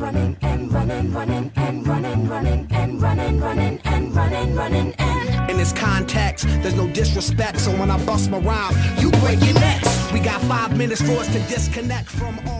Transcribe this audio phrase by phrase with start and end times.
[0.00, 5.50] running and running, running and running, running and running, running and running, running and.
[5.50, 9.54] In this context, there's no disrespect, so when I bust my rhyme, you break your
[9.54, 10.12] necks.
[10.12, 12.59] We got five minutes for us to disconnect from all.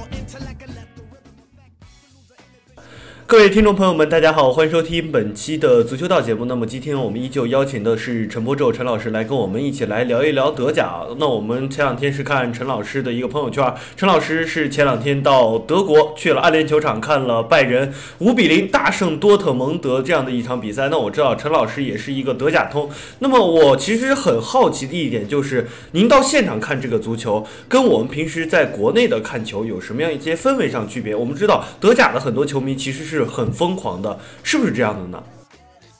[3.31, 6.47] 各位听众朋友们，大家好，欢迎收听本期的足球道节目。
[6.47, 10.97] 那么今天我们依旧邀请的是陈波宙陈老师来跟我们一起来聊一聊德甲。
[11.17, 20.89] 那我们前两天是看陈老师的一个朋友圈，陈老师是前两天到德国去了安联球场看了拜仁五比零大胜多特蒙德这样的一场比赛。
[20.89, 22.91] 那我知道陈老师也是一个德甲通。
[23.21, 31.15] 那么我其实很好奇的一点就是，您到现场看这个足球，跟我们平时在国内的看球有什么样一些氛围上区别？
[31.15, 33.20] 我们知道德甲的很多球迷其实是。
[33.25, 35.25] 很疯狂的，是不是这样的呢？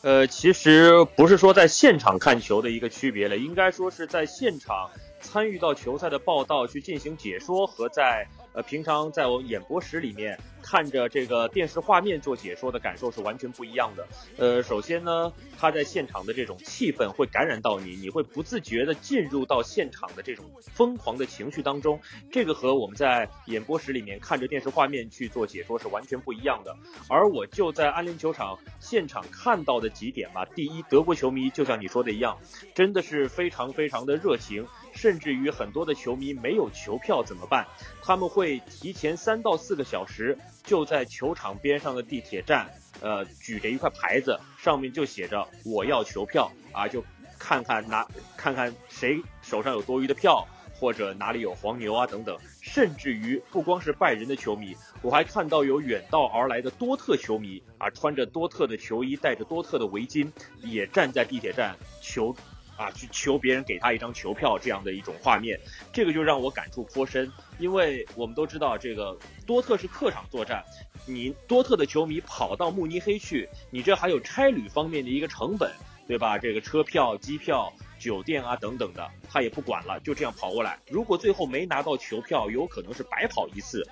[0.03, 4.89] 呃，其实不是说在现场看球的一个区别了，应该说是在现场
[5.21, 10.39] 参与到球赛的报道去进行解说，和在呃平常在我演播室里面。
[10.63, 14.07] 看着这个电视画面做解说的感受是完全不一样的。
[14.37, 21.99] 呃，首先呢，他在现场的这种气氛会感染到你，你会不自觉的进入到现场的这种疯狂的情绪当中。
[22.31, 26.77] 这个和我们在演播室里面看着电视画面去做解说是完全不一样的。
[27.09, 30.45] 而我就在安联球场现场看到的几点吧。
[30.55, 32.37] 第一，德国球迷就像你说的一样，
[32.75, 37.67] 真的是非常非常的热情，甚至于很多的球迷没有球票怎么办？
[38.03, 40.37] 他们会提前三到四个小时。
[40.63, 47.03] 就在球场边上的地铁站，呃，举着一块牌子，上面就写着“我要球票”啊，就
[47.39, 52.39] 看看拿看看谁手上有多余的票，或者哪里有黄牛啊等等。
[52.61, 60.31] 甚至于不光是拜仁的球迷，我还看到有远道而来的多特球迷啊，穿着多特的球衣，戴着多特的围巾，
[60.63, 62.37] 也站在地铁站求。
[62.81, 65.61] 啊，去求别人给他一张球票，这样的一种画面，
[65.93, 67.31] 这个就让我感触颇深。
[67.59, 70.65] 因为我们都知道，这个多特是客场作战，
[71.07, 75.71] 你多特的球迷跑到慕尼黑去，你这还有差旅方面的一个成本，
[76.09, 76.39] 对吧？
[76.39, 80.79] 这个车票、机票、酒店啊等等的，他也不管了，就这样跑过来。
[80.89, 83.87] 如果最后没拿到球票，有可能是白跑一次，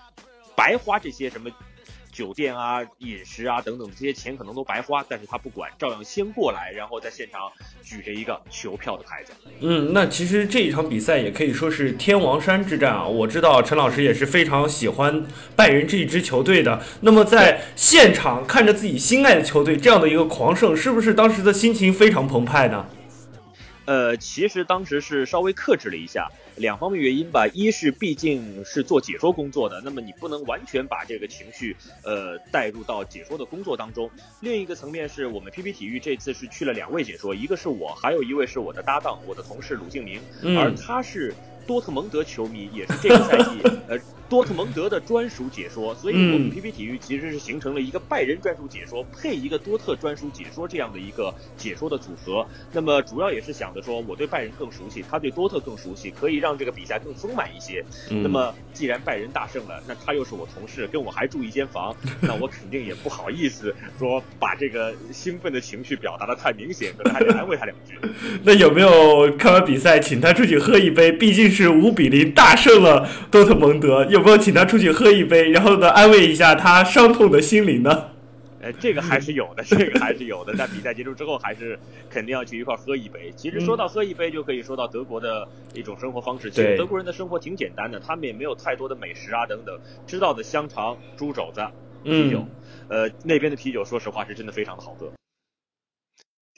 [0.57, 1.51] 白花这些什么。
[2.19, 7.43] 酒店啊、饮食啊等等，这些钱可能都白花，但是他不管，照样先过来，然后在现场
[7.81, 9.33] 举着一个球票的牌子。
[9.61, 13.07] 嗯，那其实这一场比赛也可以说是天王山之战啊。
[13.07, 15.25] 我知道陈老师也是非常喜欢
[15.55, 16.83] 拜仁这一支球队的。
[17.03, 22.85] 那么在现场看着自己心爱的球队这样的一个狂胜，是不是当时的心情非常澎湃呢？
[23.89, 27.47] 呃，其实当时是稍微克制了一下，两方面原因吧。
[27.55, 34.11] 一是毕竟是做解说工作的，那么你不能完全把这个情绪呃带入到解说的工作当中。
[34.41, 40.21] 另一个层面是我们 PP 体育这次是去了两位解说，一个是我，还有一位是我的搭档，我的同事鲁敬明，
[40.59, 41.33] 而他是
[41.67, 43.99] 多特蒙德球迷，也是这个赛季 呃。
[44.29, 52.47] 多特蒙德的专属解说，所以我们 PP 体育其实是形成了一个拜仁专属解说配一个多特专属解说这样的一个解说的组合。
[52.73, 57.83] 那么主要也是想着说，我对拜仁更熟悉，他对多特更熟悉，可以让这个比赛更丰满一些。
[58.11, 67.97] 那么既然拜仁大胜了，那他又是我同事，跟我还住一间房， 那我肯定也不好意思说把这个兴奋的情绪表达的太明显，可能还得安慰他两句。
[68.45, 71.11] 那有没有看完比赛请他出去喝一杯？
[71.11, 74.05] 毕竟是五比零大胜了多特蒙德。
[74.19, 78.11] 有没有请他出去喝一杯，然后呢安慰一下他伤痛的心灵呢？
[78.61, 80.53] 呃，这个还是有的，这个还是有的。
[80.57, 81.79] 在比赛结束之后，还是
[82.11, 83.33] 肯定要去一块喝一杯。
[83.37, 86.51] 其实说到喝一杯，就可以说到德国的一种生活方式。
[86.51, 89.79] 其实德国人的生活挺简单的，他们也没有太多的美食啊等等，
[90.09, 91.65] 知道的香肠、猪肘子、
[92.03, 92.45] 啤酒。
[92.89, 95.09] 呃，那边的啤酒，说实话是真的非常的好喝。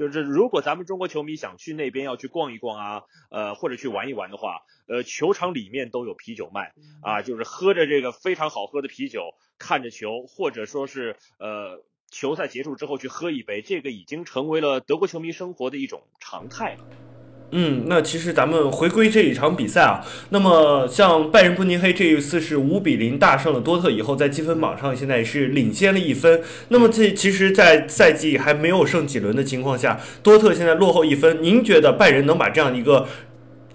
[0.00, 17.09] 就是如果咱们中国球迷想去那边要去逛一逛啊，呃，或者去玩一玩的话，呃，球场里面都有啤酒卖啊，就是喝着这个非常好喝的啤酒，看着球，或者说是呃，球赛结束之后去喝一杯，这个已经成为了德国球迷生活的一种常态了。
[17.52, 26.41] 嗯，那其实咱们回归这一场比赛啊，那么像拜仁慕尼黑这一次是五比零大胜了多特以后，在积分榜上现在是领先了一分。
[26.69, 31.43] 那么这其实，在赛季还没有剩几轮的情况下，多特现在落后一分。
[31.43, 33.08] 您觉得拜仁能把这样一个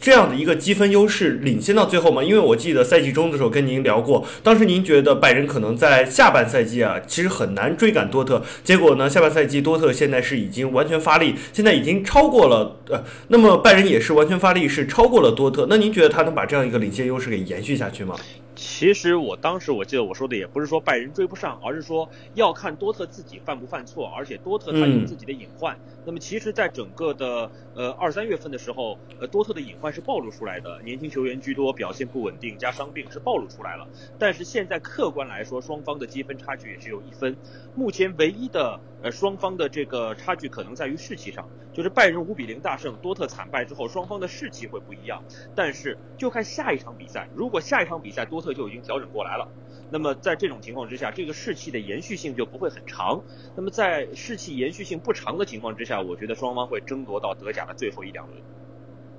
[0.05, 2.23] 这样的一个积分优势领先到最后吗？
[2.23, 8.43] 因为我记得赛季中的时候跟您聊过，当时您觉得拜仁可能在下半赛季啊，其实很难追赶多特。
[8.63, 15.65] 结果呢，下半赛季多特现在是已经完全发力，现在已经超过了呃，那么拜仁也是完全发力，是超过了多特。
[15.67, 18.13] 那您觉得他能把这样一个领先优势给延续下去吗？
[18.55, 25.77] 其实我当时我记得我说的也不是说拜仁追不上，而是说要看多特自己犯不犯错，而且多特他有自己的隐患。
[26.05, 33.89] 那么其实，在整个的呃二三月份的时候，呃多特的隐患是暴露出来的，年轻球员居多，表现不稳定加伤病是暴露出来了。
[34.17, 37.37] 但是现在客观来说，双方的积分差距也只有一分。
[37.73, 45.23] 目前唯一的呃双方的这个差距可能在于士气上，就是拜仁五比零大胜多特惨败之后，双方的士气会不一样。
[45.53, 49.47] 但是就看下一场比赛，如果下一场比赛多特就已经调整过来了，
[49.91, 53.21] 那么在这种情况之下，这个士气的延续性就不会很长。
[53.55, 58.41] 那么在士气延续性不长的情况之下，我觉得双方会争夺到德甲的最后一两轮。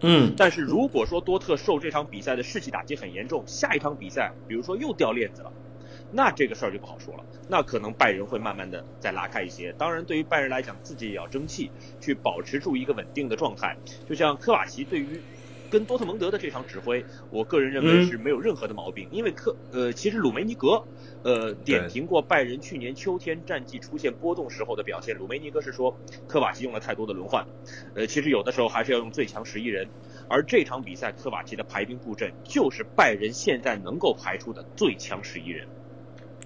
[0.01, 5.53] 嗯，但是如果说多特受这场比赛的士气打击很严重，下一场比赛比如说又掉链子了，
[6.13, 7.25] 那这个事儿就不好说了。
[7.49, 9.73] 那可能拜仁会慢慢的再拉开一些。
[9.79, 11.71] 当然，对于拜仁来讲，自己也要争气，
[12.01, 13.77] 去保持住一个稳定的状态。
[14.09, 15.21] 就像科瓦奇对于。
[15.69, 20.85] 跟多特蒙德的这场指挥，我个人认为是没有任何的毛病，因为科呃，其实鲁梅尼格
[21.25, 25.99] 呃点评过拜仁去年秋天战绩出现波动时候的表现，鲁梅尼格是说
[26.29, 27.45] 科瓦奇用了太多的轮换，
[27.97, 29.89] 呃，其实有的时候还是要用最强十一人，
[30.29, 35.67] 而这场比赛科瓦奇的排兵布阵就是拜仁现在能够排出的最强十一人。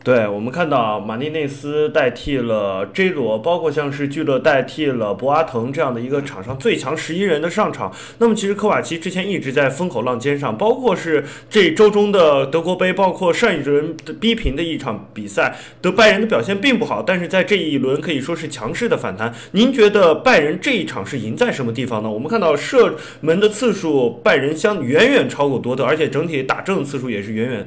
[0.02, 7.92] 对我们看到马蒂内斯代替了 J 罗，包括像是俱乐代替了博阿滕这样的一个场上最强十一人的上场。
[8.16, 19.34] 那么其实科瓦奇之前一直在风口浪尖上，包括是这周中的德国杯，包括上一轮的逼平的一场比赛，德拜仁的表现并不好，但是在这一轮可以说是强势的反弹。
[19.52, 22.10] 您觉得拜仁这一场是赢在什么地方呢？
[22.10, 27.66] 我们看到射门的次数，拜仁相远远超过多特，而且整体打正的次数也是远远。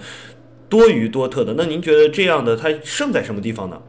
[0.74, 3.80] 多于多特的，那您觉得这样的它胜在什么地方呢？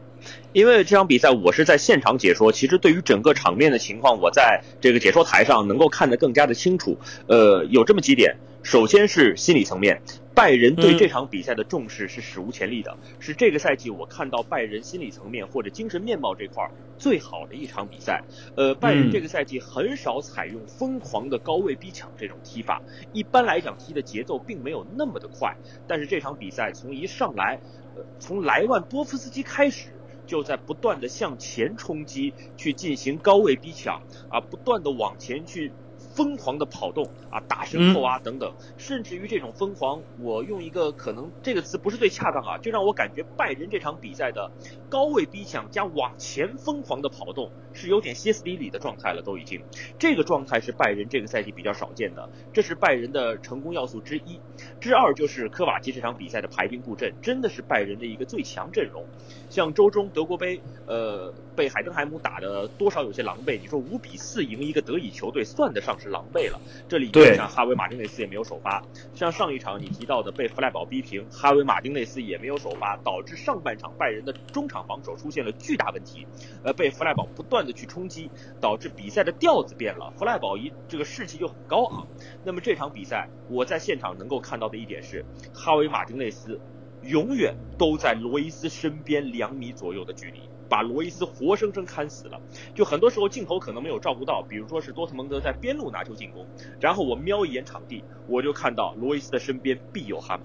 [0.55, 6.97] 因为这场比赛我是在现场解说，其实对于整个场面的情况，我在这个解说台上能够看得更加的清楚。
[7.27, 10.01] 呃，有这么几点，首先是心理层面。
[10.33, 16.65] 拜仁对这场比赛的重视是史无前例的，是这个赛季我看到拜仁心理层面或者精神面貌这块
[16.97, 18.23] 最好的一场比赛。
[18.55, 22.81] 呃，拜仁这个赛季很少采用疯狂的高位逼抢这种踢法，
[23.11, 25.53] 一般来讲踢的节奏并没有那么的快。
[25.85, 27.59] 但是这场比赛从一上来，
[27.97, 29.87] 呃，从莱万多夫斯基开始
[30.25, 35.71] 就在不断的向前冲击，去进行高位逼抢啊，不断的往前去。
[36.15, 44.49] 疯狂的跑动啊，打身后啊等等，甚至于这种疯狂，我用一个可能这个词不是最恰当啊，就让我感觉拜仁这场比赛的
[44.89, 49.61] 高位逼抢加往前疯狂的跑动是有点歇斯底里的状态了，都已经
[49.99, 54.39] 这个状态是拜仁这个赛季比较少见的，这是拜仁的成功要素之一。
[54.79, 59.03] 之二就是科瓦奇这场比赛的排兵布阵真的是拜仁的一个最强阵容，
[59.49, 66.04] 像周中德国杯，呃，被海登海姆打的多少有些狼狈，你说五比四赢一个德乙球队算得上是。
[66.05, 68.83] 是狼狈了，这里面上哈维马丁内斯也没有首发，
[69.15, 76.27] 像上一场你提到的被弗赖堡逼平，哈维马丁内斯也没有首发，导致上半场拜仁的中场防守出现了巨大问题，
[76.63, 78.29] 呃，被弗赖堡不断的去冲击，
[78.61, 82.07] 导致比赛的调子变了，弗赖堡一这个士气就很高昂。
[82.43, 86.59] 那么这场比赛我在现场能够看到的一点是，哈维马丁内斯
[87.01, 90.41] 永远都在罗伊斯身边两米左右的距离。
[90.67, 92.39] 把罗伊斯活生生砍死了，
[92.73, 96.45] 就很多时候镜头可能没有照顾到，比如说是多特蒙德在边路拿球进攻，
[96.79, 100.43] 然后我瞄一眼场地，我就看到罗伊斯的身边必有哈姆，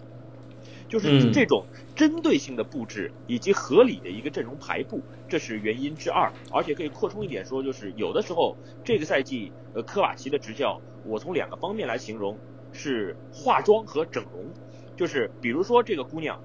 [0.89, 6.33] 就是这种针对性的布置以及合理的一个阵容排布，这是原因之二。
[6.53, 12.39] 而且可以扩充一点说，就是有的时候这个赛季，呃，科瓦奇的执教，我从两个方面来形容，
[12.73, 14.53] 是化妆和整容，
[14.97, 16.41] 就是比如说这个姑娘，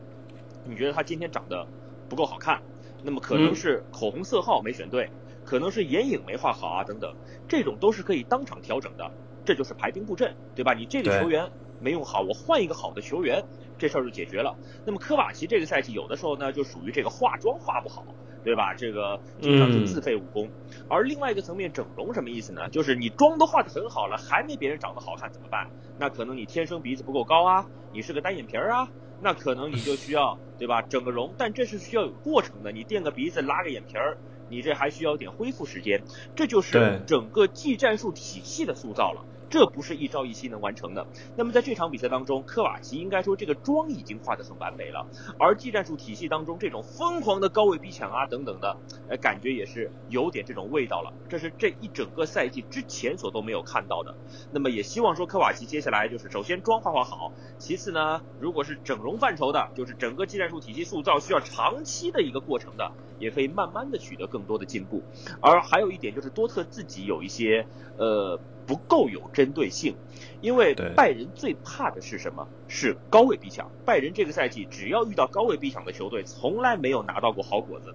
[0.64, 1.68] 你觉得她今天长得
[2.08, 2.62] 不够好看？
[3.06, 5.08] 那么可能是口红色号没选对，
[5.44, 7.14] 可能是眼影没画好啊，等等，
[7.48, 9.12] 这种都是可以当场调整的，
[9.46, 10.74] 这就是排兵布阵，对吧？
[10.74, 11.48] 你这个球员
[11.80, 13.44] 没用好，我换一个好的球员，
[13.78, 14.58] 这事儿就解决了。
[14.88, 18.04] 那么科瓦奇这个赛季有的时候呢，就属于这个化妆化不好，
[18.44, 18.74] 对吧？
[18.74, 20.50] 这个经常是自废武功。
[20.90, 22.68] 而另外一个层面，整容什么意思呢？
[22.70, 25.68] 就是你妆都化得很好了，还没别人长得好看怎么办？
[26.00, 28.90] 那可能你天生鼻子不够高啊，你是个单眼皮儿啊。
[29.22, 32.72] 那可能你就需要对吧，整个容，但这是需要有过程的。
[32.72, 34.18] 你垫个鼻子，拉个眼皮儿，
[34.50, 36.04] 你这还需要点恢复时间。
[36.36, 39.26] 这就是整个技战术体系的塑造了。
[39.50, 41.06] 这不是一朝一夕能完成的。
[41.36, 45.06] 那么在这场比赛当中，科瓦奇应该说这个妆已经化得很完美了，
[45.40, 48.78] 而技战术体系当中这种疯狂的高位逼抢啊等等的，
[49.10, 51.14] 呃，感觉也是有点这种味道了。
[51.30, 54.16] 这是这一整个赛季之前所都没有看到的。
[54.52, 65.04] 那么也希望说科瓦奇接下来就是首先妆化化好，其次呢，如果是整容范畴的，就是整个技战术体系塑造需要长期的一个过程的，也可以慢慢的取得更多的进步。
[65.40, 68.40] 而还有一点就是多特自己有一些呃。
[68.66, 69.96] 不够有针对性，
[70.42, 72.48] 因为拜仁最怕的是什么？
[72.68, 73.70] 是高位逼抢。
[73.86, 77.94] 拜仁这个赛季只要遇到高位逼抢的球队，从来没有拿到过好果子。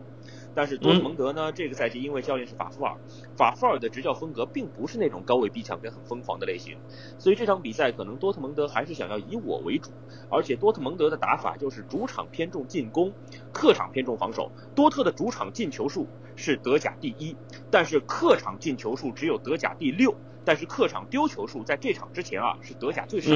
[0.53, 1.53] 但是多特蒙德呢？
[1.53, 2.97] 这个赛季因为教练是法夫尔，
[3.37, 6.77] 法夫尔的执教风格并不是那种高位逼抢跟很疯狂的类型，
[7.19, 9.91] 所以这场比赛可能多特蒙德还是想要以我为主。
[10.29, 13.13] 而且多特蒙德的打法就是主场偏重进攻，
[13.53, 14.51] 客场偏重防守。
[14.75, 17.37] 多特的主场进球数是德甲第一，
[17.71, 20.15] 但是客场进球数只有德甲第六。
[20.51, 23.31] 但是客场丢球数在这场之前啊是德甲最少，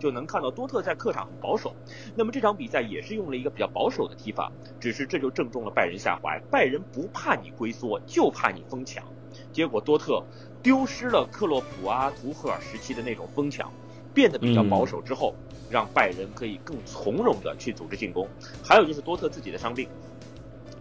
[0.00, 1.72] 就能看到多特在客场很保守。
[2.16, 6.42] 那么这场比赛也是用了一个比较保守的踢法，只是这就正中了拜仁下怀。
[6.50, 9.04] 拜仁不怕你龟缩，就怕你疯抢。
[9.52, 10.20] 结果多特
[10.60, 13.72] 丢失了克洛普啊、图赫尔时期的那种疯抢，
[14.12, 15.36] 变得比较保守之后，
[15.70, 18.28] 让拜仁可以更从容的去组织进攻。
[18.64, 19.88] 还有就是多特自己的伤病，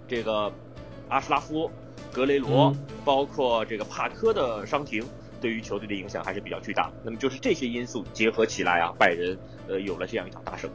[0.07, 0.51] 这个
[1.09, 1.69] 阿什拉夫、
[2.11, 2.75] 格雷罗，
[3.05, 5.05] 包括这个帕科的伤停。
[5.45, 6.91] 对于球队的影响还是比较巨大。
[7.03, 9.37] 那么就是这些因素结合起来啊，拜仁
[9.67, 10.67] 呃有了这样一场大胜。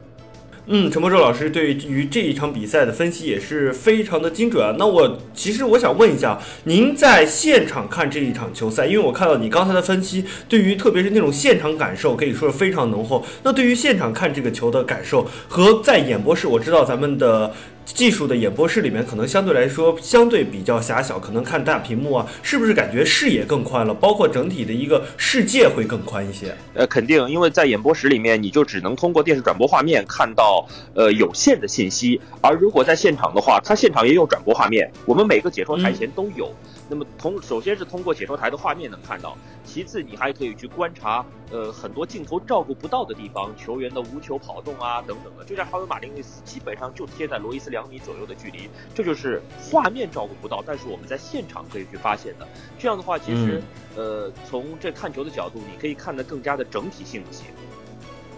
[0.66, 4.76] 嗯，陈博洲老师对于这一场比赛的分析也是非常的精准啊。
[4.78, 13.26] 那我其实我想问一下，您在现场看这一场球赛，因为我看到你刚才的分析，对于特别是那种现场感受可以说是非常浓厚。
[13.42, 17.52] 那对于现场看这个球的感受和在演播室，我知道咱们的。
[17.94, 23.92] 技术的演播室里面可能相对来说相对比较狭小，可能看大屏幕啊，是不是感觉视野更宽了？
[23.92, 26.54] 包括整体的一个世界会更宽一些？
[26.74, 36.50] 呃，肯定，因为在演播室里面，你就只能通过电视转播画面看到呃有限的信息，而如果在现场的话，它现场也有转播画面，我们每个解说台前都有。
[36.90, 45.44] 那么，通首先是通过解说台的画面能看到，其次你还可以去观察，呃，很多镜头照顾不到的地方，球员的无球跑动啊等等的。
[45.44, 52.48] 就像哈维马丁内斯基本上就贴在罗伊斯两米左右的距离，这就是画面照顾不到，但是我们在现场可以去发现的。
[52.76, 53.62] 这样的话，其实，
[53.94, 57.44] 呃，从这看球的角度，你可以看得更加的整体性一些。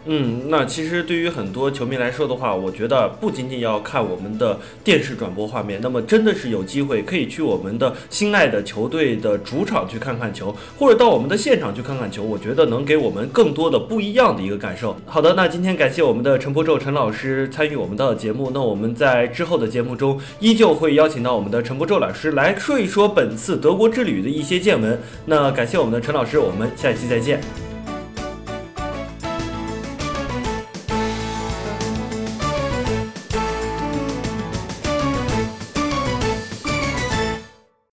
[0.04, 14.96] 嗯，那其实对于很多球迷来说的话，我觉得不仅仅要看我们的电视转播画面，那么真的是有机会可以去我们的心爱的球队的主场去看看球，或者到我们的现场去看看球，我觉得能给我们更多的不一样的一个感受。
[15.06, 25.00] 好的，那今天感谢我们的陈伯宙陈老师参与我们的节目，那我们在之后的节目中依旧会邀请到我们的陈伯宙老师来说一说本次德国之旅的一些见闻。
[25.26, 27.61] 那感谢我们的陈老师，我们下期再见。